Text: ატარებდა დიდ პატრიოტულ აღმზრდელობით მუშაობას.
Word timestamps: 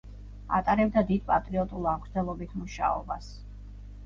ატარებდა 0.59 1.03
დიდ 1.11 1.21
პატრიოტულ 1.27 1.85
აღმზრდელობით 1.93 2.57
მუშაობას. 2.63 3.31